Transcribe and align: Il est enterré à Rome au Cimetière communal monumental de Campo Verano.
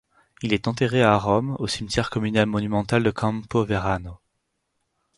Il 0.41 0.51
est 0.51 0.67
enterré 0.67 1.03
à 1.03 1.15
Rome 1.15 1.55
au 1.59 1.67
Cimetière 1.67 2.09
communal 2.09 2.47
monumental 2.47 3.03
de 3.03 3.11
Campo 3.11 3.63
Verano. 3.63 4.17